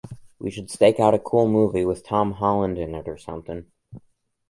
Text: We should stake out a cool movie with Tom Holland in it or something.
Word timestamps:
We 0.39 0.49
should 0.49 0.71
stake 0.71 0.99
out 0.99 1.13
a 1.13 1.19
cool 1.19 1.47
movie 1.47 1.85
with 1.85 2.03
Tom 2.03 2.31
Holland 2.31 2.79
in 2.79 2.95
it 2.95 3.07
or 3.07 3.17
something. 3.19 3.67